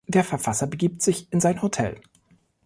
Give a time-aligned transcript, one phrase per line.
[0.07, 2.01] Der Verfasser begibt sich in sein Hotel.